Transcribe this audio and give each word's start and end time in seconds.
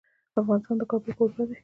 افغانستان 0.41 0.75
د 0.79 0.83
کابل 0.91 1.11
کوربه 1.17 1.43
دی. 1.49 1.55